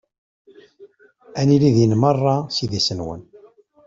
[1.39, 3.21] Ad nili din merra s idis-nwen.